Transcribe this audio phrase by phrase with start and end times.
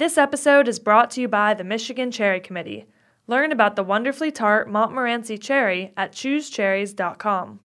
[0.00, 2.86] This episode is brought to you by the Michigan Cherry Committee.
[3.26, 7.60] Learn about the wonderfully tart Montmorency cherry at choosecherries.com.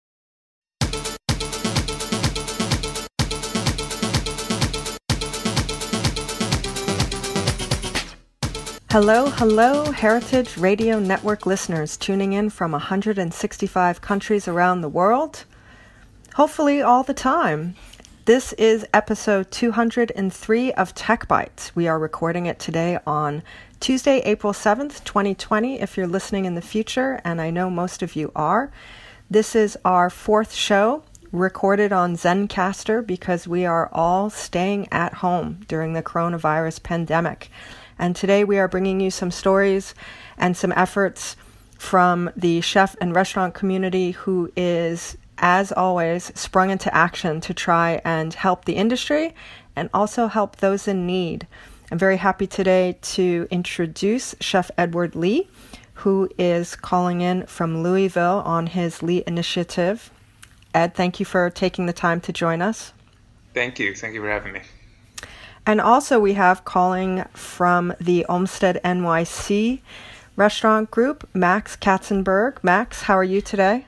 [8.90, 15.46] Hello, hello, Heritage Radio Network listeners tuning in from 165 countries around the world.
[16.34, 17.76] Hopefully, all the time.
[18.26, 21.76] This is episode 203 of Tech Bites.
[21.76, 23.44] We are recording it today on
[23.81, 28.16] Tuesday, April 7th, 2020, if you're listening in the future, and I know most of
[28.16, 28.72] you are.
[29.30, 35.66] This is our fourth show recorded on Zencastr because we are all staying at home
[35.68, 37.49] during the coronavirus pandemic.
[37.99, 39.94] And today we are bringing you some stories
[40.38, 41.35] and some efforts
[41.77, 48.02] from the chef and restaurant community who is, as always, sprung into action to try
[48.06, 49.36] and help the industry
[49.76, 51.46] and also help those in need.
[51.92, 55.50] I'm very happy today to introduce Chef Edward Lee,
[55.96, 60.10] who is calling in from Louisville on his Lee Initiative.
[60.74, 62.94] Ed, thank you for taking the time to join us.
[63.54, 63.94] Thank you.
[63.94, 64.61] Thank you for having me.
[65.66, 69.81] And also, we have calling from the Olmsted NYC
[70.38, 72.63] restaurant group, Max Katzenberg.
[72.63, 73.85] Max, how are you today?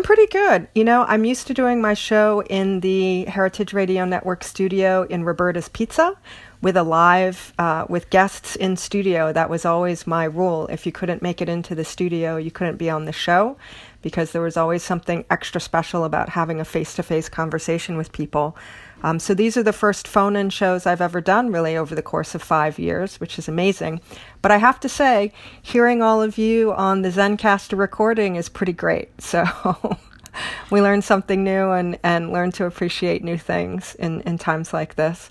[0.00, 0.66] I'm pretty good.
[0.74, 5.24] You know, I'm used to doing my show in the Heritage Radio Network studio in
[5.24, 6.16] Roberta's Pizza
[6.62, 9.32] with a live, uh, with guests in studio.
[9.32, 10.66] That was always my rule.
[10.68, 13.56] If you couldn't make it into the studio, you couldn't be on the show
[14.02, 18.12] because there was always something extra special about having a face to face conversation with
[18.12, 18.56] people.
[19.02, 22.02] Um, so these are the first phone in shows I've ever done, really, over the
[22.02, 24.00] course of five years, which is amazing.
[24.42, 28.72] But I have to say, hearing all of you on the Zencastr recording is pretty
[28.72, 29.10] great.
[29.20, 29.98] So
[30.70, 34.94] we learn something new and, and learn to appreciate new things in, in times like
[34.94, 35.30] this.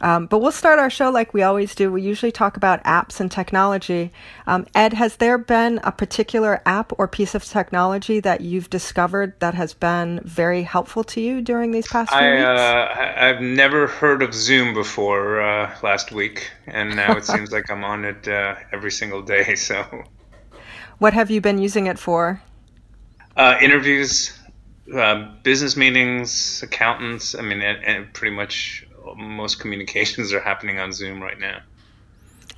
[0.00, 1.90] Um, but we'll start our show like we always do.
[1.90, 4.12] We usually talk about apps and technology.
[4.46, 9.38] Um, Ed, has there been a particular app or piece of technology that you've discovered
[9.40, 12.44] that has been very helpful to you during these past few I, weeks?
[12.44, 17.70] Uh, I've never heard of Zoom before uh, last week, and now it seems like
[17.70, 19.56] I'm on it uh, every single day.
[19.68, 20.04] So,
[20.98, 22.40] what have you been using it for?
[23.36, 24.38] Uh, interviews,
[24.94, 27.34] uh, business meetings, accountants.
[27.34, 31.60] I mean, and, and pretty much most communications are happening on Zoom right now.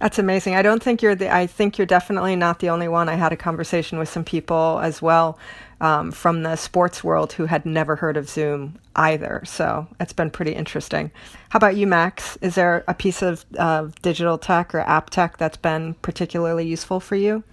[0.00, 0.55] That's amazing.
[0.55, 1.33] I don't think you're the.
[1.33, 3.11] I think you're definitely not the only one.
[3.11, 5.38] I had a conversation with some people as well
[5.81, 9.43] um, from the sports world who had never heard of Zoom either.
[9.44, 11.11] So it's been pretty interesting.
[11.50, 12.38] How about you, Max?
[12.41, 16.99] Is there a piece of uh, digital tech or app tech that's been particularly useful
[16.99, 17.44] for you?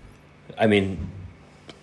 [0.57, 1.09] I mean,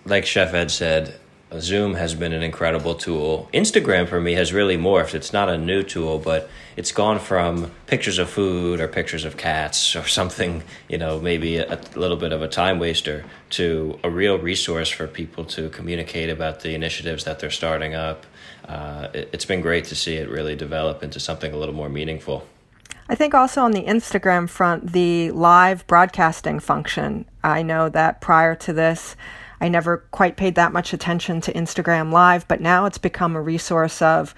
[0.06, 1.20] like Chef Ed said,
[1.60, 3.48] Zoom has been an incredible tool.
[3.52, 5.14] Instagram for me has really morphed.
[5.14, 9.36] It's not a new tool, but it's gone from pictures of food or pictures of
[9.36, 14.10] cats or something, you know, maybe a, little bit of a time waster to a
[14.10, 18.26] real resource for people to communicate about the initiatives that they're starting up.
[18.64, 21.88] Uh, it, it's been great to see it really develop into something a little more
[21.88, 22.46] meaningful.
[23.08, 27.26] I think also on the Instagram front, the live broadcasting function.
[27.42, 29.14] I know that prior to this,
[29.64, 33.40] I never quite paid that much attention to Instagram Live, but now it's become a
[33.40, 34.34] resource of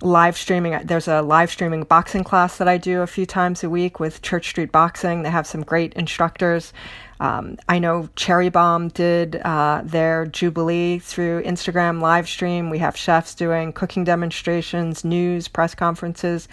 [0.00, 0.80] live streaming.
[0.86, 4.22] There's a live streaming boxing class that I do a few times a week with
[4.22, 5.24] Church Street Boxing.
[5.24, 6.72] They have some great instructors.
[7.18, 12.70] Um, I know Cherry Bombe did uh, their Jubilee through Instagram live stream.
[12.70, 16.46] We have chefs doing cooking demonstrations, news, press conferences.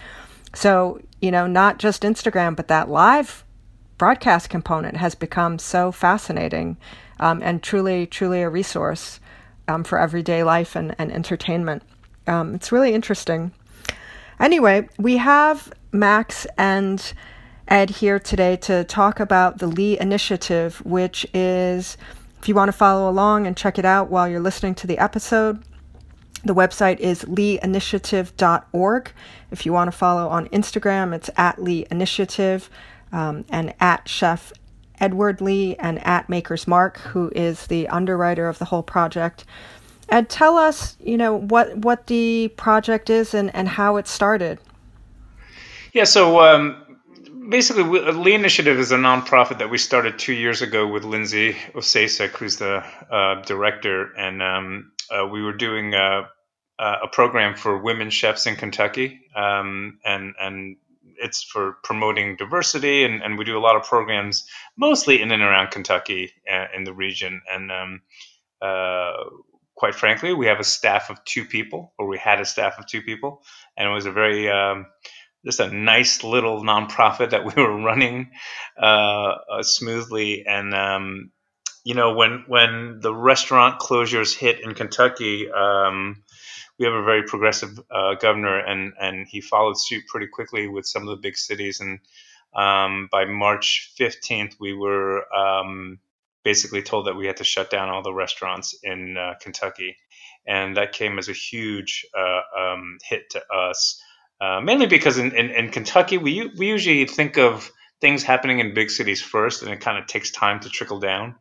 [0.56, 3.44] So, you know, not just Instagram, but that live
[3.96, 6.78] broadcast component has become so fascinating
[7.20, 9.20] um, and truly, truly a resource
[9.66, 11.82] um, for everyday life and, and entertainment.
[12.26, 13.52] Um, it's really interesting.
[14.40, 17.12] Anyway, we have Max and
[17.66, 21.96] Ed here today to talk about the Lee Initiative, which is,
[22.40, 24.98] if you want to follow along and check it out while you're listening to the
[24.98, 25.62] episode,
[26.44, 29.12] the website is leeinitiative.org.
[29.50, 32.70] If you want to follow on Instagram, it's at Lee Initiative
[33.12, 34.52] um, and at Chef
[35.00, 39.44] Edward Lee and at Maker's Mark, who is the underwriter of the whole project.
[40.08, 44.58] Ed, tell us, you know, what what the project is and, and how it started.
[45.92, 46.98] Yeah, so um,
[47.48, 52.30] basically, Lee Initiative is a nonprofit that we started two years ago with Lindsay Ofcacek,
[52.30, 56.28] who's the uh, director, and um, uh, we were doing a,
[56.78, 60.76] a, program for women chefs in Kentucky, um, and and
[61.18, 65.42] it's for promoting diversity, and, and we do a lot of programs mostly in and
[65.42, 68.00] around Kentucky uh, in the region, and um,
[68.62, 69.12] uh,
[69.78, 72.86] quite frankly, we have a staff of two people, or we had a staff of
[72.86, 73.42] two people,
[73.76, 74.86] and it was a very um,
[75.44, 78.30] just a nice little nonprofit that we were running
[78.80, 80.44] uh, uh, smoothly.
[80.46, 81.30] And um,
[81.84, 86.22] you know, when when the restaurant closures hit in Kentucky, um,
[86.78, 90.86] we have a very progressive uh, governor, and and he followed suit pretty quickly with
[90.86, 91.80] some of the big cities.
[91.80, 91.98] And
[92.54, 95.98] um, by March 15th, we were um,
[96.44, 99.96] basically told that we had to shut down all the restaurants in uh, Kentucky,
[100.46, 104.00] and that came as a huge uh, um, hit to us.
[104.40, 108.72] Uh, mainly because in, in, in, Kentucky, we we usually think of things happening in
[108.72, 111.34] big cities first, and it kind of takes time to trickle down.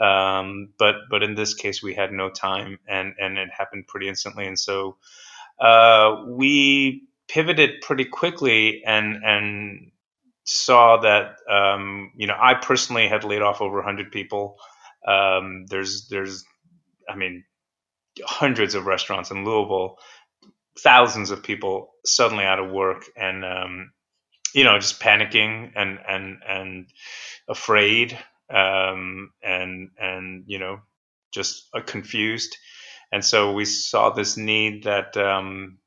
[0.00, 4.08] Um, but but in this case, we had no time, and and it happened pretty
[4.08, 4.96] instantly, and so
[5.60, 9.90] uh, we pivoted pretty quickly, and and
[10.44, 14.56] saw that um, you know I personally had laid off over 100 people.
[15.06, 16.44] Um, there's there's
[17.08, 17.44] I mean
[18.24, 19.98] hundreds of restaurants in Louisville
[20.78, 23.92] thousands of people suddenly out of work and um,
[24.54, 26.86] you know just panicking and and and
[27.48, 28.18] afraid
[28.52, 30.80] um, and and you know
[31.32, 32.56] just uh, confused
[33.12, 35.78] and so we saw this need that um,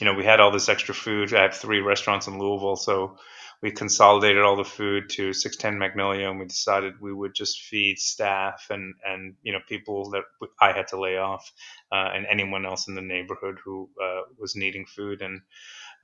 [0.00, 3.16] you know we had all this extra food i have three restaurants in louisville so
[3.62, 7.98] we consolidated all the food to 610 Magnolia, and we decided we would just feed
[7.98, 10.24] staff and and you know people that
[10.60, 11.52] I had to lay off,
[11.92, 15.22] uh, and anyone else in the neighborhood who uh, was needing food.
[15.22, 15.40] And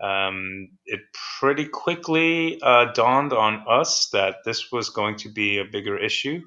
[0.00, 1.00] um, it
[1.40, 6.42] pretty quickly uh, dawned on us that this was going to be a bigger issue.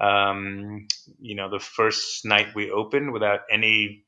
[0.00, 0.88] Um,
[1.20, 4.04] you know, the first night we opened without any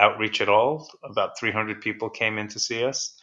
[0.00, 3.18] outreach at all, about 300 people came in to see us.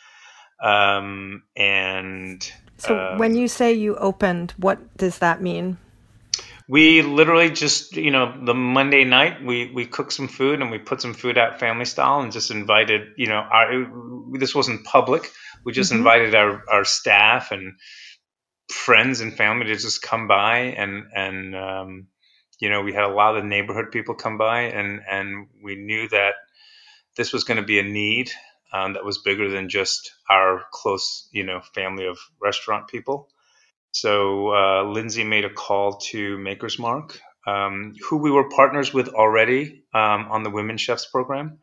[0.63, 5.77] Um, and so um, when you say you opened, what does that mean?
[6.67, 10.79] We literally just, you know, the Monday night we we cooked some food and we
[10.79, 13.87] put some food out family style and just invited, you know, our
[14.39, 15.31] this wasn't public.
[15.63, 15.99] We just mm-hmm.
[15.99, 17.73] invited our our staff and
[18.71, 22.07] friends and family to just come by and and um,
[22.59, 26.09] you know we had a lot of neighborhood people come by and and we knew
[26.09, 26.33] that
[27.15, 28.31] this was going to be a need
[28.73, 33.29] um, that was bigger than just our close, you know, family of restaurant people.
[33.95, 39.07] So uh, Lindsay made a call to Maker's Mark, um, who we were partners with
[39.07, 41.59] already um, on the Women Chefs program.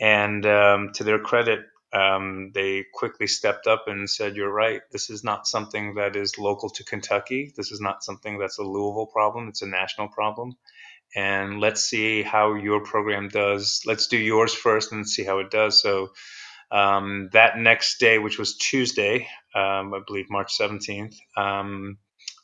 [0.00, 1.60] And um, to their credit,
[1.92, 4.80] um, they quickly stepped up and said, You're right.
[4.90, 7.52] This is not something that is local to Kentucky.
[7.56, 9.46] This is not something that's a Louisville problem.
[9.46, 10.56] It's a national problem
[11.14, 13.82] and let's see how your program does.
[13.86, 15.80] Let's do yours first and see how it does.
[15.80, 16.08] So
[16.70, 21.98] um, that next day, which was Tuesday, um, I believe March 17th, um,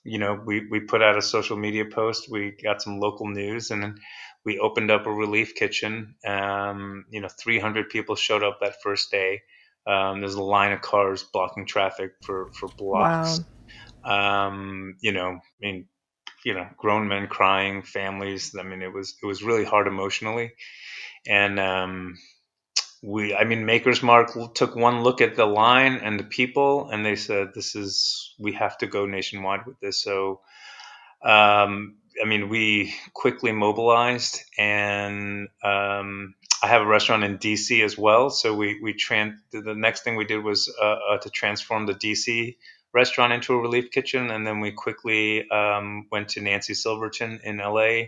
[0.05, 2.31] you know, we, we put out a social media post.
[2.31, 3.97] We got some local news and then
[4.45, 6.15] we opened up a relief kitchen.
[6.27, 9.43] Um, you know, 300 people showed up that first day.
[9.87, 13.41] Um, there's a line of cars blocking traffic for, for blocks.
[14.05, 14.47] Wow.
[14.49, 15.87] Um, you know, I mean,
[16.45, 20.53] you know grown men crying families i mean it was it was really hard emotionally
[21.27, 22.17] and um,
[23.03, 27.05] we i mean makers mark took one look at the line and the people and
[27.05, 30.01] they said this is we have to go nationwide with this.
[30.01, 30.41] So
[31.25, 37.97] um, i mean we quickly mobilized and um, i have a restaurant in dc as
[37.97, 38.31] well.
[38.31, 41.95] So we we trans the next thing we did was uh, uh, to transform the
[41.95, 42.57] dc
[42.93, 47.59] restaurant into a relief kitchen, and then we quickly um, went to Nancy Silverton in
[47.59, 48.07] LA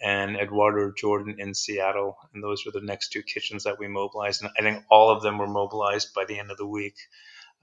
[0.00, 4.42] and Eduardo Jordan in Seattle, and those were the next two kitchens that we mobilized.
[4.42, 6.96] And I think all of them were mobilized by the end of the week.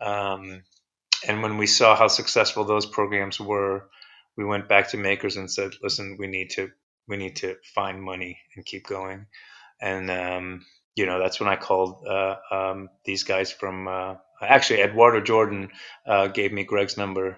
[0.01, 0.63] Um,
[1.27, 3.89] and when we saw how successful those programs were,
[4.37, 6.71] we went back to makers and said, "Listen, we need to
[7.07, 9.27] we need to find money and keep going."
[9.81, 10.65] And um,
[10.95, 15.69] you know, that's when I called uh, um, these guys from uh, actually Eduardo Jordan
[16.05, 17.37] uh, gave me Greg's number,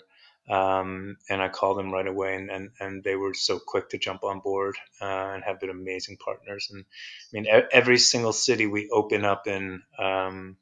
[0.49, 3.97] um, and I called them right away, and, and, and they were so quick to
[3.97, 6.69] jump on board uh, and have been amazing partners.
[6.71, 10.57] And I mean, every single city we open up in, um,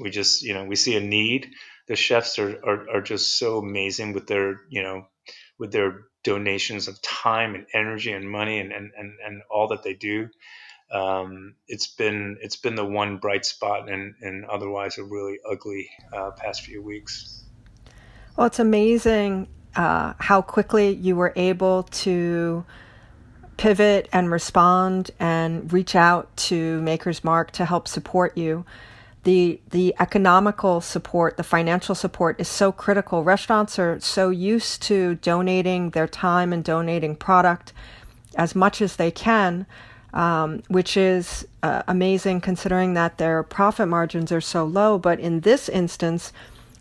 [0.00, 1.50] we just you know we see a need.
[1.88, 5.06] The chefs are, are are just so amazing with their you know
[5.58, 9.82] with their donations of time and energy and money and and, and, and all that
[9.82, 10.28] they do
[10.92, 15.90] um, it's been it's been the one bright spot in, in otherwise a really ugly
[16.12, 17.45] uh, past few weeks.
[18.36, 22.64] Well, it's amazing uh, how quickly you were able to
[23.56, 28.66] pivot and respond and reach out to Maker's Mark to help support you.
[29.24, 33.24] The, the economical support, the financial support is so critical.
[33.24, 37.72] Restaurants are so used to donating their time and donating product
[38.36, 39.66] as much as they can
[40.16, 44.98] um, which is uh, amazing considering that their profit margins are so low.
[44.98, 46.32] But in this instance,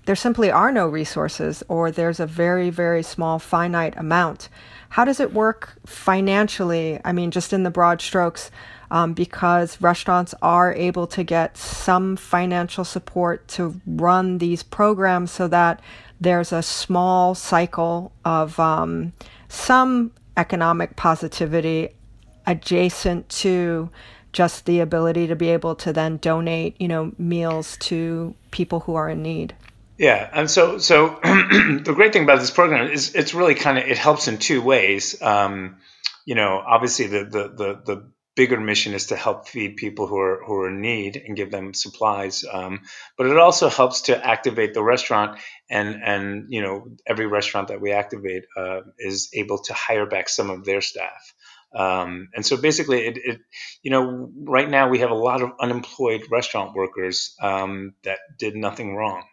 [0.05, 4.50] there simply are no resources, or there's a very, very small finite amount.
[4.89, 7.00] How does it work financially?
[7.03, 8.51] I mean, just in the broad strokes,
[8.91, 15.47] um, because restaurants are able to get some financial support to run these programs so
[15.47, 15.81] that
[16.21, 19.13] there's a small cycle of um,
[19.50, 21.89] some economic positivity
[22.45, 23.89] adjacent to
[24.31, 28.93] just the ability to be able to then donate, you know, meals to people who
[28.93, 29.55] are in need.
[29.98, 33.86] Yeah, and so so the great thing about this program is it's really kind of
[33.86, 35.22] it helps in two ways.
[35.22, 35.78] Um,
[36.25, 40.20] you know, obviously the, the the the bigger mission is to help feed people who
[40.20, 42.44] are who are in need and give them supplies.
[42.52, 42.82] Um,
[43.18, 47.80] but it also helps to activate the restaurant, and and you know every restaurant that
[47.80, 51.34] we activate uh, is able to hire back some of their staff.
[51.74, 53.40] Um, and so basically, it, it,
[53.82, 58.56] you know, right now we have a lot of unemployed restaurant workers um, that did
[58.56, 59.24] nothing wrong.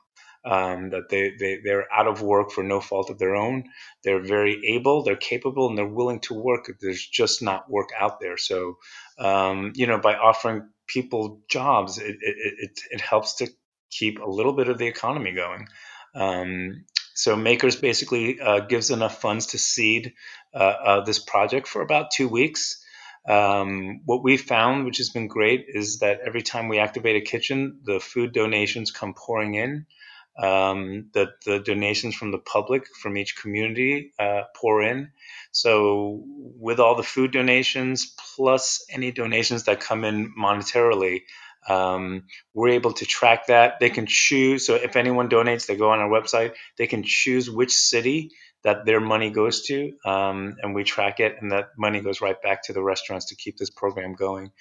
[0.44, 3.70] Um, that they, they, they're out of work for no fault of their own.
[4.02, 6.68] They're very able, they're capable, and they're willing to work.
[6.80, 8.36] There's just not work out there.
[8.36, 8.78] So,
[9.20, 13.48] um, you know, by offering people jobs, it, it, it, it, helps to
[13.90, 15.68] keep a little bit of the economy going.
[16.14, 20.14] Um, so Makers basically uh, gives enough funds to seed
[20.54, 22.82] uh, uh, this project for about two weeks.
[23.28, 27.20] Um, what we found, which has been great, is that every time we activate a
[27.20, 29.86] kitchen, the food donations come pouring in.
[30.36, 35.10] Um, the, the donations from the public from each community uh, pour in.
[35.50, 41.20] So, with all the food donations plus any donations that come in monetarily,
[41.68, 42.24] um,
[42.54, 43.78] we're able to track that.
[43.78, 44.66] They can choose.
[44.66, 46.54] So if anyone donates, they go on our website.
[46.76, 48.30] They can choose which city
[48.64, 52.40] that their money goes to, um, and we track it, and that money goes right
[52.40, 54.52] back to the restaurants to keep this program going.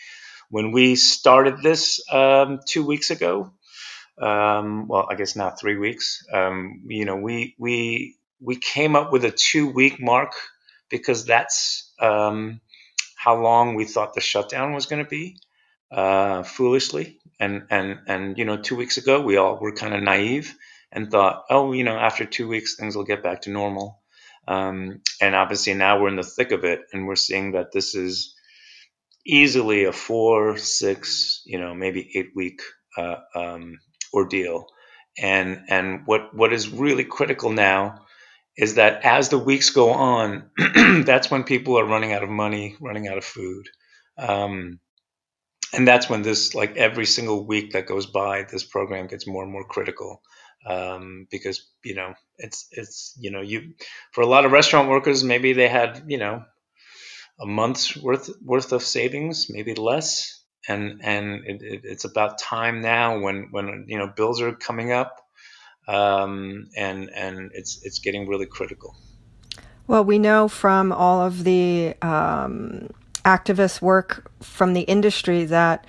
[0.50, 3.52] When we started this um, two weeks ago,
[4.22, 6.24] um, well, I guess now three weeks.
[6.32, 10.34] Um, you know, we we we came up with a two week mark
[10.90, 12.62] because that's um,
[13.16, 15.38] how long we thought the shutdown was going to be
[15.92, 17.20] uh, foolishly.
[17.40, 20.56] And, and, and, you know, two weeks ago, we all were kind of naive
[20.92, 24.00] and thought, oh, you know, after two weeks, things will get back to normal.
[24.48, 27.96] Um, and obviously now we're in the thick of it and we're seeing that this
[27.96, 28.36] is
[29.26, 32.62] easily a four, six, you know, maybe eight week
[32.98, 33.80] uh, um,
[34.14, 34.68] ordeal.
[35.18, 38.06] And, and what, what is really critical now
[38.58, 40.50] is that as the weeks go on,
[41.06, 43.68] that's when people are running out of money, running out of food.
[44.18, 44.80] Um,
[45.74, 49.44] and that's when this like every single week that goes by this program gets more
[49.44, 50.22] and more critical
[50.66, 53.74] um, because you know it's it's you know you
[54.12, 56.44] for a lot of restaurant workers maybe they had you know
[57.40, 62.82] a month's worth worth of savings maybe less and and it, it, it's about time
[62.82, 65.26] now when when you know bills are coming up
[65.88, 68.96] um, and and it's it's getting really critical.
[69.88, 72.90] Well we know from all of the um,
[73.26, 75.86] activists work from the industry that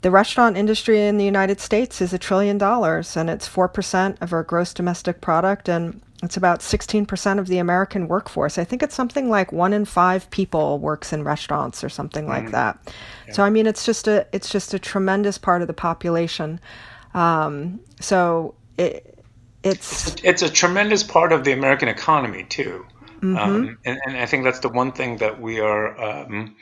[0.00, 4.32] the restaurant industry in the United States is a trillion dollars and it's 4% of
[4.32, 8.58] our gross domestic product and it's about 16% of the American workforce.
[8.58, 12.28] I think it's something like one in five people works in restaurants or something mm.
[12.28, 12.78] like that.
[13.28, 13.34] Yeah.
[13.34, 16.60] So I mean, it's just a it's just a tremendous part of the population.
[17.14, 19.24] Um, so it,
[19.62, 22.84] it's it's a, it's a tremendous part of the American economy too.
[23.20, 23.36] Mm-hmm.
[23.36, 26.56] Um, and, and, I think that's the one thing that we are um,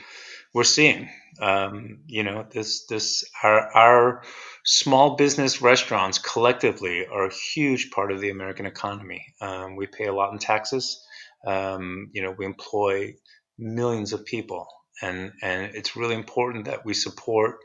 [0.55, 1.11] we're seeing.
[1.41, 4.23] Um, you know, this this our our
[4.67, 9.25] small business restaurants collectively are a huge part of the American economy.
[9.41, 11.03] Um, we pay a lot in taxes.
[11.47, 13.15] Um, you know, we employ
[13.59, 14.67] millions of people,
[15.01, 17.59] and and it's really important that we support.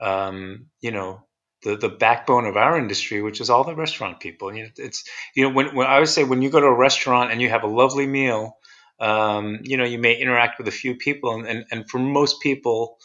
[0.00, 1.22] Um, you know,
[1.62, 4.54] the, the backbone of our industry, which is all the restaurant people.
[4.54, 5.04] You know, it's
[5.36, 7.48] you know when, when I always say when you go to a restaurant and you
[7.50, 8.56] have a lovely meal,
[8.98, 12.40] um, you know you may interact with a few people, and and, and for most
[12.40, 12.98] people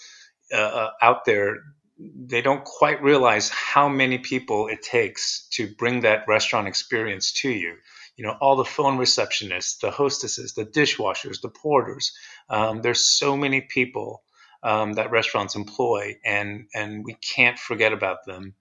[0.54, 1.58] uh, uh, out there,
[1.98, 7.50] they don't quite realize how many people it takes to bring that restaurant experience to
[7.50, 7.76] you.
[8.18, 12.14] You know, all the phone receptionists, the hostesses, the dishwashers, the porters.
[12.50, 14.24] Um, there's so many people
[14.64, 18.56] um, that restaurants employ, and and we can't forget about them.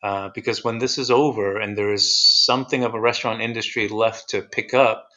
[0.00, 4.28] Uh, because when this is over and there is something of a restaurant industry left
[4.28, 5.08] to pick up,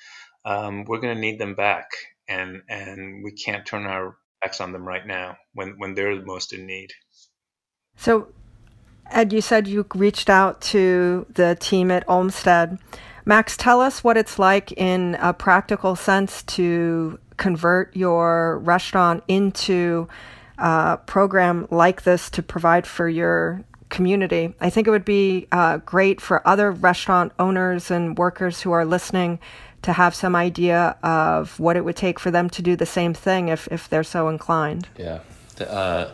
[0.44, 1.92] um, we're going to need them back,
[2.28, 6.26] and and we can't turn our backs on them right now when when they're the
[6.26, 6.92] most in need.
[7.96, 8.28] So,
[9.10, 12.78] Ed, you said you reached out to the team at Olmsted.
[13.26, 20.08] Max, tell us what it's like in a practical sense to convert your restaurant into
[20.58, 24.54] a program like this to provide for your community.
[24.60, 28.86] I think it would be uh, great for other restaurant owners and workers who are
[28.86, 29.40] listening
[29.82, 33.14] to have some idea of what it would take for them to do the same
[33.14, 34.88] thing if, if they're so inclined.
[34.98, 35.20] Yeah.
[35.60, 36.12] Uh,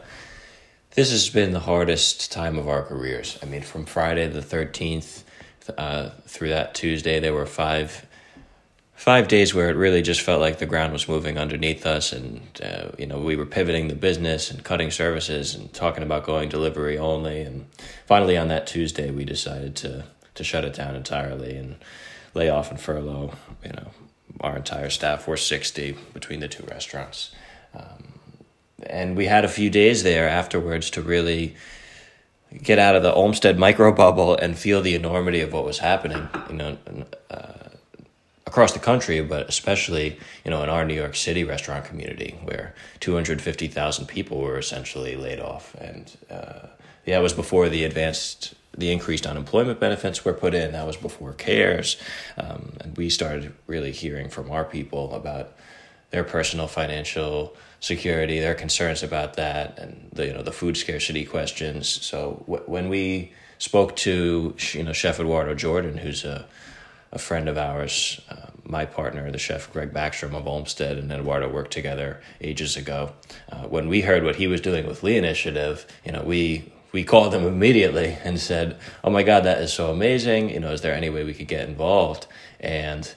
[0.97, 3.37] this has been the hardest time of our careers.
[3.43, 5.21] I mean, from Friday the 13th
[5.77, 8.07] uh, through that Tuesday, there were five
[8.95, 12.41] five days where it really just felt like the ground was moving underneath us and
[12.63, 16.49] uh, you know we were pivoting the business and cutting services and talking about going
[16.49, 17.41] delivery only.
[17.41, 17.67] And
[18.07, 21.75] finally on that tuesday we decided to to shut it down entirely and
[22.33, 23.91] lay off and furlough you know
[24.41, 25.27] our entire staff.
[25.27, 27.29] We're 60 between the two restaurants.
[27.75, 28.16] Um,
[28.83, 31.55] and we had a few days there afterwards to really
[32.63, 36.27] get out of the Olmsted micro bubble and feel the enormity of what was happening
[36.49, 36.77] you know
[37.29, 37.57] uh,
[38.57, 42.73] across the country, but especially you know in our New York City restaurant community, where
[42.99, 46.67] two hundred fifty thousand people were essentially laid off, and uh,
[47.05, 50.71] yeah, it was before the advanced the increased unemployment benefits were put in.
[50.71, 51.97] That was before CARES,
[52.37, 55.51] um, and we started really hearing from our people about
[56.11, 61.25] their personal financial security, their concerns about that, and the you know the food scarcity
[61.25, 61.87] questions.
[61.87, 66.45] So w- when we spoke to you know Chef Eduardo Jordan, who's a
[67.11, 71.49] a friend of ours, uh, my partner, the chef Greg Baxtrom of Olmsted, and Eduardo
[71.49, 73.13] worked together ages ago.
[73.49, 77.03] Uh, when we heard what he was doing with Lee Initiative, you know, we we
[77.03, 80.49] called him immediately and said, "Oh my God, that is so amazing!
[80.49, 82.27] You know, is there any way we could get involved?"
[82.59, 83.13] And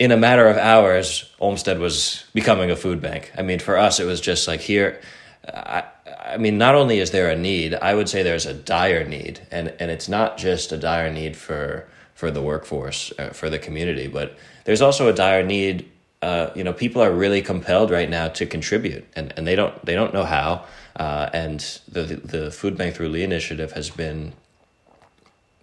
[0.00, 3.30] in a matter of hours, Olmsted was becoming a food bank.
[3.36, 4.98] I mean, for us, it was just like here.
[5.46, 5.84] I,
[6.24, 9.40] I mean, not only is there a need, I would say there's a dire need,
[9.50, 13.58] and and it's not just a dire need for for the workforce, uh, for the
[13.58, 14.08] community.
[14.08, 15.90] But there's also a dire need.
[16.22, 19.84] Uh, you know, people are really compelled right now to contribute, and, and they don't
[19.84, 20.64] they don't know how.
[20.96, 24.32] Uh, and the the food bank through Lee initiative has been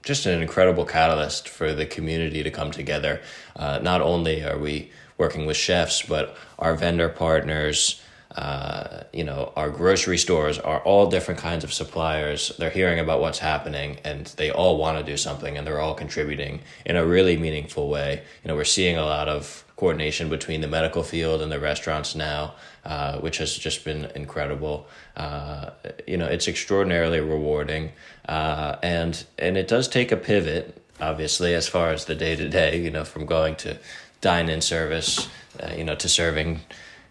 [0.08, 3.22] just an incredible catalyst for the community to come together.
[3.56, 8.02] Uh, not only are we working with chefs, but our vendor partners,
[8.36, 12.52] uh, you know, our grocery stores are all different kinds of suppliers.
[12.58, 15.96] They're hearing about what's happening and they all want to do something and they're all
[15.96, 18.24] contributing in a really meaningful way.
[18.44, 22.16] You know, we're seeing a lot of coordination between the medical field and the restaurants
[22.16, 24.88] now, uh, which has just been incredible.
[25.16, 25.70] Uh,
[26.08, 27.92] you know, it's extraordinarily rewarding.
[28.28, 32.50] Uh, and, and it does take a pivot, obviously, as far as the day to
[32.50, 33.78] day, you know, from going to
[34.22, 35.30] dine in service,
[35.62, 36.60] uh, you know, to serving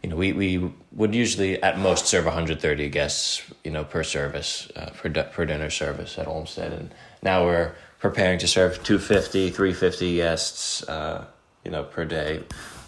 [0.07, 4.71] you know, we, we would usually at most serve 130 guests, you know, per service,
[4.77, 6.73] uh, per, per dinner service at Olmsted.
[6.73, 11.25] And now we're preparing to serve 250, 350 guests, uh,
[11.65, 12.45] you know, per day.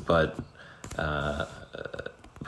[0.07, 0.39] But,
[0.97, 1.47] uh,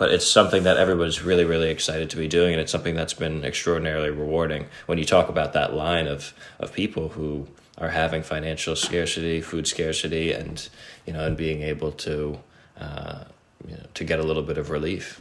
[0.01, 2.55] but it's something that everyone's really, really excited to be doing.
[2.55, 6.73] And it's something that's been extraordinarily rewarding when you talk about that line of, of
[6.73, 10.71] people who are having financial scarcity, food scarcity, and,
[11.05, 12.39] you know, and being able to,
[12.81, 13.25] uh,
[13.69, 15.21] you know, to get a little bit of relief.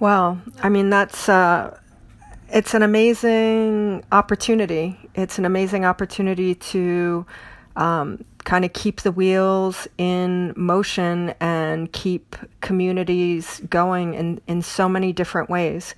[0.00, 1.78] Well, I mean that's uh,
[2.48, 4.98] it's an amazing opportunity.
[5.14, 7.24] It's an amazing opportunity to
[7.76, 14.88] um, kind of keep the wheels in motion and keep communities going in, in so
[14.88, 15.94] many different ways.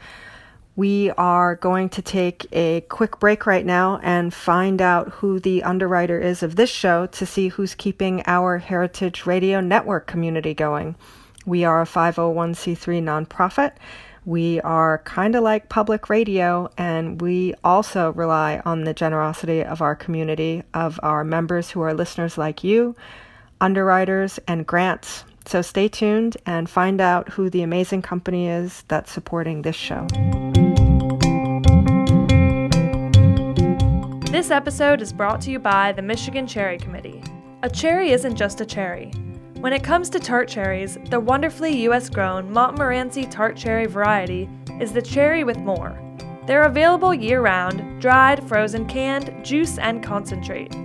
[0.76, 5.62] We are going to take a quick break right now and find out who the
[5.62, 10.96] underwriter is of this show to see who's keeping our Heritage Radio Network community going.
[11.46, 13.72] We are a 501c3 nonprofit.
[14.26, 19.82] We are kind of like public radio, and we also rely on the generosity of
[19.82, 22.96] our community, of our members who are listeners like you,
[23.60, 25.24] underwriters, and grants.
[25.44, 30.06] So stay tuned and find out who the amazing company is that's supporting this show.
[34.30, 37.22] This episode is brought to you by the Michigan Cherry Committee.
[37.62, 39.12] A cherry isn't just a cherry.
[39.64, 42.10] When it comes to tart cherries, the wonderfully U.S.
[42.10, 44.46] grown Montmorency tart cherry variety
[44.78, 45.98] is the cherry with more.
[46.46, 50.76] They're available year round, dried, frozen, canned, juice, and concentrate.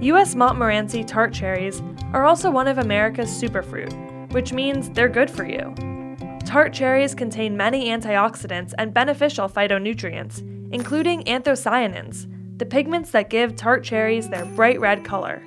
[0.00, 0.34] U.S.
[0.34, 1.80] Montmorency tart cherries
[2.12, 3.92] are also one of America's superfruit,
[4.32, 5.72] which means they're good for you.
[6.44, 10.40] Tart cherries contain many antioxidants and beneficial phytonutrients,
[10.72, 12.26] including anthocyanins,
[12.58, 15.40] the pigments that give tart cherries their bright red color.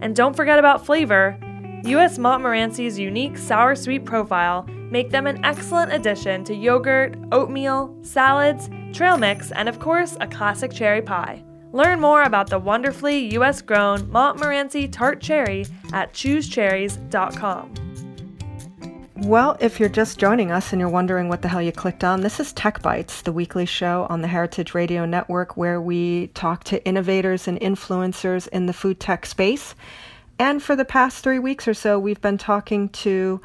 [0.00, 1.38] And don't forget about flavor.
[1.84, 2.18] U.S.
[2.18, 9.16] Montmorency's unique sour sweet profile make them an excellent addition to yogurt, oatmeal, salads, trail
[9.16, 11.42] mix, and of course, a classic cherry pie.
[11.72, 13.60] Learn more about the wonderfully U.S.
[13.60, 17.74] grown Montmorency tart cherry at choosecherries.com.
[19.22, 22.20] Well, if you're just joining us and you're wondering what the hell you clicked on,
[22.20, 26.62] this is Tech Bites, the weekly show on the Heritage Radio Network where we talk
[26.64, 29.74] to innovators and influencers in the food tech space.
[30.38, 33.40] And for the past three weeks or so, we've been talking to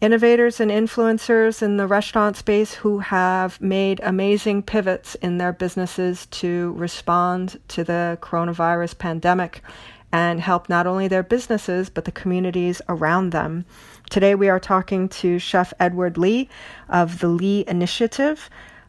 [0.00, 6.26] innovators and influencers in the restaurant space who have made amazing pivots in their businesses
[6.26, 9.62] to respond to the coronavirus pandemic
[10.10, 13.64] and help not only their businesses but the communities around them.
[14.08, 16.48] Today we are talking to Chef Edward Lee
[16.88, 18.48] of the Lee Initiative.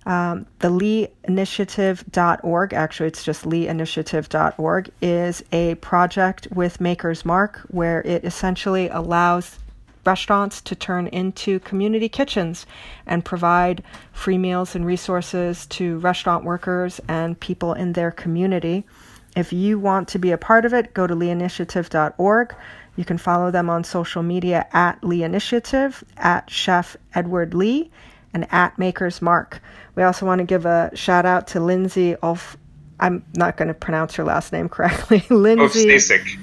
[0.10, 8.26] Um, the leeinitiative.org, actually, it's just leeinitiative.org, is a project with Maker's Mark where it
[8.26, 9.60] essentially allows
[10.06, 12.66] restaurants to turn into community kitchens
[13.06, 18.88] and provide free meals and resources to restaurant workers and people in their community.
[19.36, 22.56] If you want to be a part of it, go to leeinitiative.org.
[22.96, 27.92] You can follow them on social media at Lee Initiative, at Chef Edward Lee,
[28.34, 29.62] and at Maker's Mark.
[29.96, 32.58] We also want to give a shout out to Lindsay Of
[33.00, 35.24] I'm not going to pronounce her last name correctly.
[35.30, 35.88] Lindsay.
[35.88, 36.40] Ofcacek.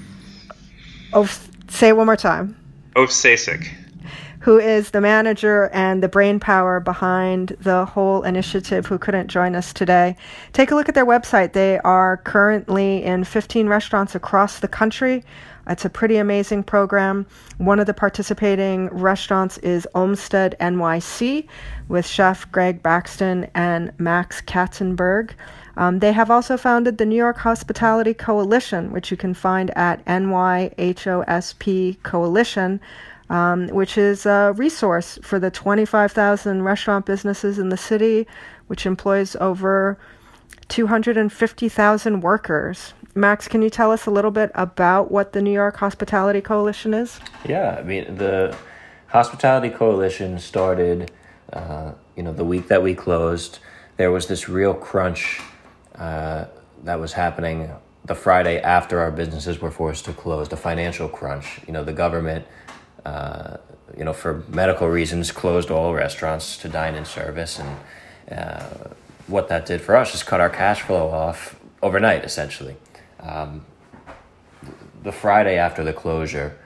[1.12, 2.56] Of, say it one more time.
[2.94, 3.66] Ofcacek.
[4.40, 9.56] Who is the manager and the brain power behind the whole initiative, who couldn't join
[9.56, 10.16] us today.
[10.52, 11.52] Take a look at their website.
[11.52, 15.24] They are currently in 15 restaurants across the country.
[15.68, 17.26] It's a pretty amazing program.
[17.58, 21.48] One of the participating restaurants is Olmsted NYC
[21.88, 25.32] with chef Greg Baxtrom and Max Katzenberg.
[25.76, 30.04] Um, they have also founded the New York Hospitality Coalition, which you can find at
[30.06, 32.80] NYHOSP Coalition.
[33.28, 38.24] Um, which is a resource for the 25,000 restaurant businesses in the city,
[38.68, 39.98] which employs over
[40.68, 42.94] 250,000 workers.
[43.16, 46.92] Max, can you tell us a little bit about what the New York Hospitality Coalition
[46.92, 47.18] is?
[47.48, 48.54] Yeah, I mean the
[49.06, 51.10] Hospitality Coalition started,
[51.50, 53.58] uh, you know, the week that we closed.
[53.96, 55.40] There was this real crunch
[55.94, 56.44] uh,
[56.84, 57.70] that was happening
[58.04, 60.50] the Friday after our businesses were forced to close.
[60.50, 61.60] The financial crunch.
[61.66, 62.46] You know, the government,
[63.06, 63.56] uh,
[63.96, 68.90] you know, for medical reasons, closed all restaurants to dine-in service, and uh,
[69.26, 72.76] what that did for us is cut our cash flow off overnight, essentially.
[73.26, 73.66] Um,
[75.02, 76.58] the Friday after the closure,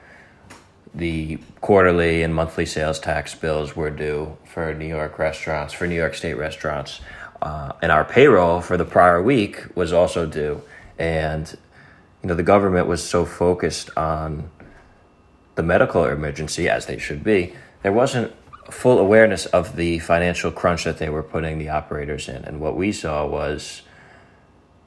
[0.93, 5.95] the quarterly and monthly sales tax bills were due for New York restaurants, for New
[5.95, 7.01] York State restaurants.
[7.41, 10.61] Uh, and our payroll for the prior week was also due.
[10.99, 11.57] And,
[12.21, 14.49] you know, the government was so focused on
[15.55, 18.33] the medical emergency, as they should be, there wasn't
[18.69, 22.43] full awareness of the financial crunch that they were putting the operators in.
[22.45, 23.81] And what we saw was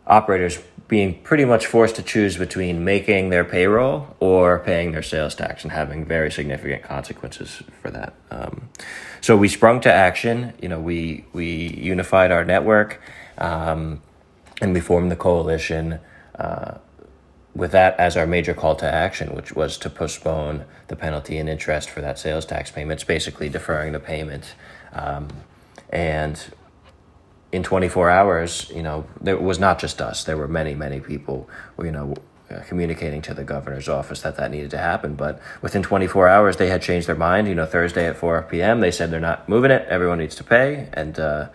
[0.06, 5.34] operators being pretty much forced to choose between making their payroll or paying their sales
[5.34, 8.14] tax and having very significant consequences for that.
[8.30, 8.68] Um,
[9.20, 10.52] so we sprung to action.
[10.60, 13.00] You know, we we unified our network,
[13.38, 14.02] um,
[14.60, 16.00] and we formed the coalition.
[16.38, 16.78] Uh,
[17.54, 21.48] with that as our major call to action, which was to postpone the penalty and
[21.48, 24.54] interest for that sales tax payment, it's basically deferring the payment.
[24.92, 25.28] Um,
[25.90, 26.52] and
[27.54, 30.24] in 24 hours, you know, there was not just us.
[30.24, 32.14] There were many, many people, you know,
[32.50, 35.14] uh, communicating to the governor's office that that needed to happen.
[35.14, 37.46] But within 24 hours, they had changed their mind.
[37.46, 39.86] You know, Thursday at 4 p.m., they said they're not moving it.
[39.88, 40.88] Everyone needs to pay.
[40.94, 41.48] And, uh,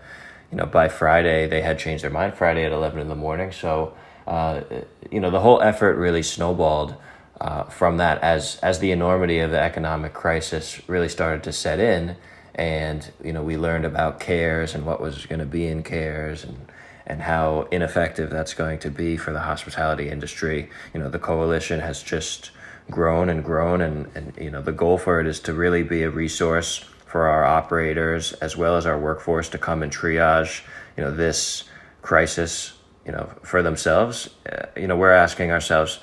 [0.50, 2.32] you know, by Friday, they had changed their mind.
[2.34, 3.52] Friday at 11 in the morning.
[3.52, 3.94] So,
[4.26, 4.62] uh,
[5.10, 6.96] you know, the whole effort really snowballed
[7.42, 11.78] uh, from that as as the enormity of the economic crisis really started to set
[11.78, 12.16] in
[12.60, 16.44] and you know we learned about cares and what was going to be in cares
[16.44, 16.70] and
[17.06, 20.68] and how ineffective that's going to be for the hospitality industry.
[20.92, 22.50] You know the coalition has just
[22.90, 26.02] grown and grown and and you know the goal for it is to really be
[26.02, 30.62] a resource for our operators as well as our workforce to come and triage
[30.96, 31.64] you know this
[32.02, 32.74] crisis
[33.06, 34.28] you know for themselves.
[34.44, 36.00] Uh, you know we're asking ourselves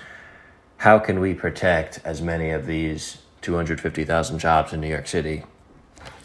[0.77, 5.43] how can we protect as many of these 250,000 jobs in New York City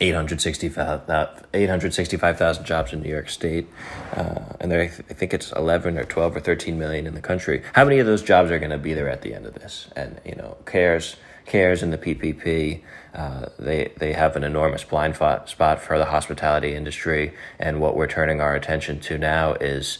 [0.01, 3.68] 865,000 jobs in New York State,
[4.12, 7.62] uh, and there, I think it's 11 or 12 or 13 million in the country.
[7.73, 9.88] How many of those jobs are going to be there at the end of this?
[9.95, 11.16] And you know, CARES,
[11.47, 12.83] CARES and the PPP,
[13.14, 18.09] uh, they they have an enormous blind spot for the hospitality industry, and what we're
[18.09, 19.99] turning our attention to now is.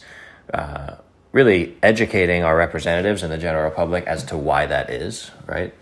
[0.53, 0.95] Uh,
[1.31, 5.73] really educating our representatives and the general public as to why that is, right?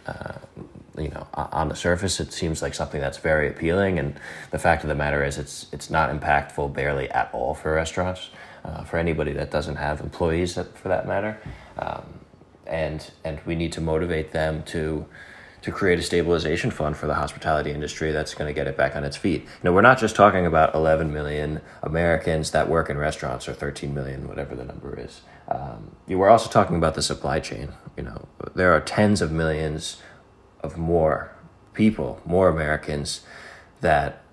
[0.98, 4.20] You know, on the surface, it seems like something that's very appealing, and
[4.52, 8.30] the fact of the matter is, it's it's not impactful barely at all for restaurants,
[8.66, 11.40] uh, for anybody that doesn't have employees, that, for that matter,
[11.78, 12.04] um,
[12.68, 15.06] and and we need to motivate them to
[15.62, 18.96] to create a stabilization fund for the hospitality industry that's going to get it back
[18.96, 19.48] on its feet.
[19.64, 23.94] Know, we're not just talking about 11 million Americans that work in restaurants or 13
[23.94, 25.22] million, whatever the number is.
[25.48, 27.70] Um, we're also talking about the supply chain.
[27.96, 30.02] You know, there are tens of millions
[30.62, 31.36] of more
[31.74, 33.22] people, more Americans
[33.82, 34.24] that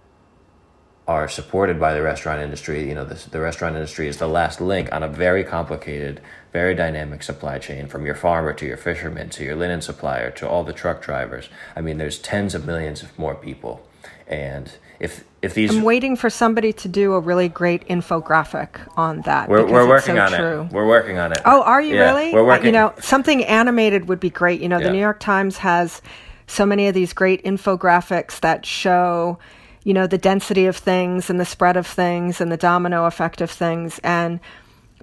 [1.09, 2.87] are supported by the restaurant industry.
[2.87, 6.21] You know, the, the restaurant industry is the last link on a very complicated,
[6.53, 10.47] very dynamic supply chain from your farmer to your fisherman to your linen supplier to
[10.49, 11.49] all the truck drivers.
[11.75, 13.88] I mean, there's tens of millions of more people.
[14.27, 19.21] And if if these I'm waiting for somebody to do a really great infographic on
[19.23, 19.49] that.
[19.49, 20.62] We're, we're working so on true.
[20.62, 20.73] it.
[20.73, 21.38] We're working on it.
[21.44, 22.33] Oh, are you Yeah, really?
[22.35, 22.66] We're Uh, working.
[22.66, 24.61] You know, something animated would be great.
[24.61, 24.87] You know, Yeah.
[24.88, 26.03] the New York Times has
[26.49, 29.38] so many of these great infographics that show,
[29.85, 33.40] you know, the density of things and the spread of things and the domino effect
[33.40, 34.01] of things.
[34.03, 34.40] And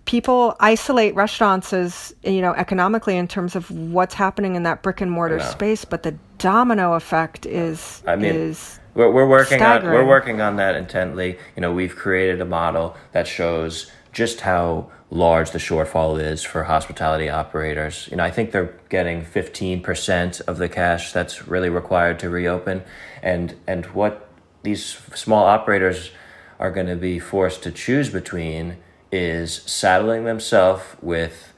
[0.03, 4.99] people isolate restaurants as, you know, economically in terms of what's happening in that brick
[5.01, 9.83] and mortar space, but the domino effect is I mean, is We're, we're working on
[9.83, 11.37] we're working on that intently.
[11.55, 16.63] You know, we've created a model that shows just how large the shortfall is for
[16.63, 18.07] hospitality operators.
[18.09, 22.83] You know, I think they're getting 15% of the cash that's really required to reopen
[23.21, 24.29] and and what
[24.63, 26.11] these small operators
[26.57, 28.77] are going to be forced to choose between
[29.11, 31.53] is saddling themselves with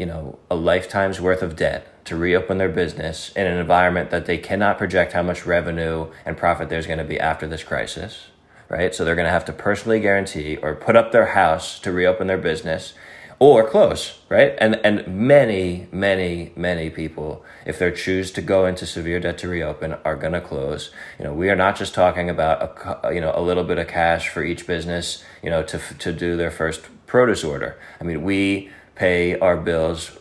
[0.00, 4.24] you know, a lifetime's worth of debt to reopen their business in an environment that
[4.24, 8.28] they cannot project how much revenue and profit there's going to be after this crisis,
[8.70, 8.94] right?
[8.94, 12.28] So they're going to have to personally guarantee or put up their house to reopen
[12.28, 12.94] their business
[13.38, 14.54] or close, right?
[14.56, 19.48] And and many, many, many people, if they choose to go into severe debt to
[19.48, 20.90] reopen, are going to close.
[21.18, 23.86] You know, we are not just talking about a you know a little bit of
[23.86, 27.78] cash for each business, you know, to to do their first produce order.
[28.00, 30.18] I mean, we pay our bills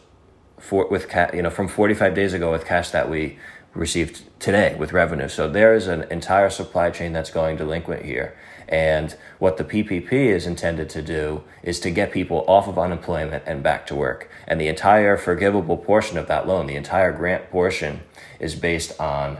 [0.57, 3.37] for with ca- you know from 45 days ago with cash that we
[3.73, 5.27] received today with revenue.
[5.27, 8.37] So there is an entire supply chain that's going delinquent here.
[8.69, 13.43] And what the PPP is intended to do is to get people off of unemployment
[13.45, 14.29] and back to work.
[14.47, 18.01] And the entire forgivable portion of that loan, the entire grant portion,
[18.39, 19.39] is based on